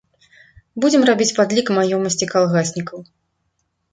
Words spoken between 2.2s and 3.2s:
калгаснікаў.